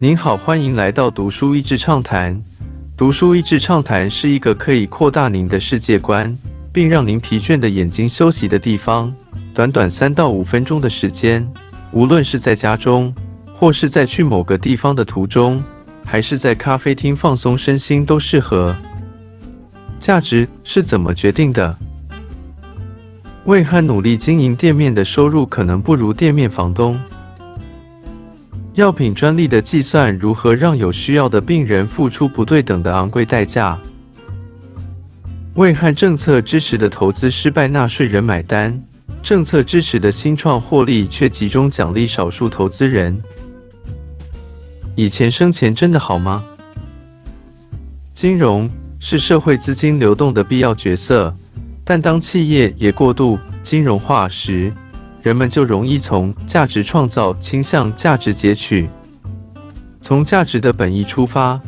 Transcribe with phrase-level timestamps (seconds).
[0.00, 2.40] 您好，欢迎来到读书益智畅谈。
[2.96, 6.38] 读书益智畅谈是一个可以扩大您的世界观，
[6.72, 9.12] 并让您疲倦的眼睛休息的地方。
[9.52, 11.44] 短短三到五分钟的时间，
[11.90, 13.12] 无论是在家中，
[13.52, 15.60] 或是在去某个地方的途中，
[16.04, 18.76] 还是在咖啡厅放松身心，都适合。
[19.98, 21.76] 价值是怎么决定的？
[23.46, 26.96] 为和努力经营店面的收入可能不如店面房东。
[28.78, 33.76] 药品专利的计算如何让有需要的病人付出不对等的昂贵代价？
[35.54, 38.80] 为和政策支持的投资失败，纳税人买单。
[39.20, 43.20] 政策支持的新创获利，却集中奖励少数投资人。
[44.94, 46.44] 以前生钱真的好吗？
[48.14, 51.34] 金融是社会资金流动的必要角色，
[51.84, 54.72] 但当企业也过度金融化时，
[55.28, 58.88] 人们就容易从价值创造倾向价值截取。
[60.00, 61.60] 从价值的本意出发，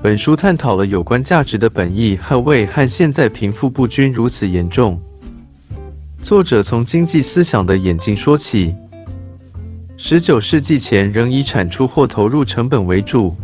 [0.00, 4.96] 本书探讨了有关价值的本意和为和现在贫富不均如此严重。
[6.22, 8.72] 作者从经济思想的演进说起。
[9.96, 13.34] 十九世纪前仍以产出或投入成本为主。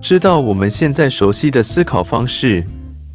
[0.00, 2.64] 知道我们现在熟悉的思考方式，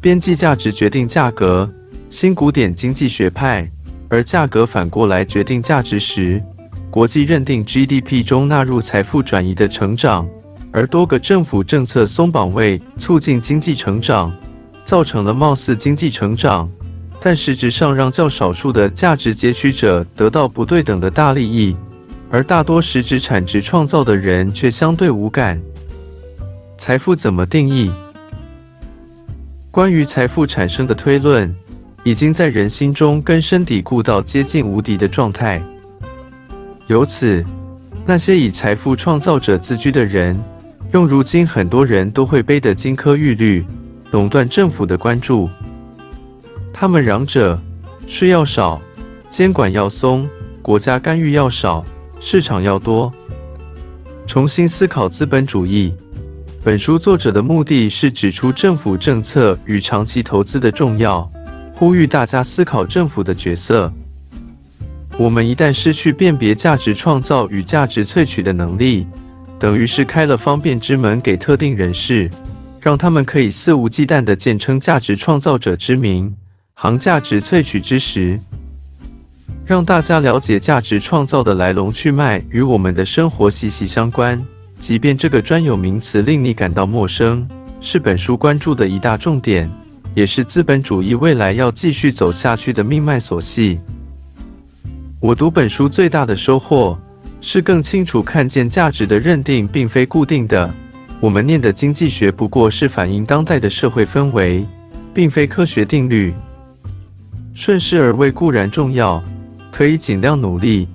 [0.02, 1.72] 边际价值决定价格，
[2.10, 3.66] 新古典经济学派。
[4.10, 6.42] 而价格反过来决定价值时，
[6.90, 10.28] 国际认定 GDP 中纳入财富转移的成长，
[10.72, 14.36] 而多个政府政策松绑为促进经济成长，
[14.84, 16.68] 造成了貌似经济成长，
[17.20, 21.76] 但实质上让较少数的价值截取者得到不对等的大利益，
[22.30, 25.62] 而大多实质产值创造的人却相对无感。
[26.76, 27.92] 财富怎么定义？
[29.70, 31.54] 关于财富产生的推论。
[32.02, 35.62] 已经在人心中根深蒂固到接近无敌的状态。
[36.86, 37.44] 由此，
[38.06, 40.42] 那些以财富创造者自居的人，
[40.92, 43.64] 用如今很多人都会背的金科玉律，
[44.10, 45.48] 垄断政府的关注。
[46.72, 47.60] 他们嚷着
[48.08, 48.80] 税要少，
[49.28, 50.28] 监管要松，
[50.62, 51.84] 国家干预要少，
[52.18, 53.12] 市场要多。
[54.26, 55.92] 重新思考资本主义。
[56.62, 61.30] 本书作者的目的是指出政府政策与长期投资的重要。
[61.80, 63.90] 呼吁大家思考政府的角色。
[65.16, 69.06] 我们一旦失去辨别价值创造与价值萃取的能力，
[69.58, 72.30] 等于是开了方便之门给特定人士，
[72.82, 76.30] 让他们可以肆无忌惮地简称价值创造者之名，
[76.74, 78.38] 行价值萃取之实。
[79.64, 84.38] 让大家了解价值创造的来龙去脉与我们的生活息息相关，
[84.78, 87.48] 即便这个专有名词令你感到陌生，
[87.80, 89.70] 是本书关注的一大重点。
[90.14, 93.78] 也是资本主义未来要继续走下去的命脉所系。
[95.20, 96.98] 我读本书最大的收获
[97.40, 100.72] 是更清楚看见价值的认定并非固定的。
[101.20, 104.66] 我们念的经济学不过是反映当代的社会氛围，
[105.12, 106.32] 并非科学定律。
[107.52, 109.22] 顺势而为固然重要，
[109.70, 110.88] 可以尽量努力，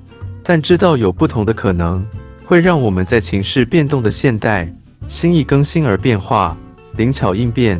[0.44, 2.03] 但知道有不同的可能，
[2.44, 4.74] 会让我们在情势变动的现代，
[5.08, 6.58] 心意更新而变化，
[6.97, 7.80] 灵巧应变。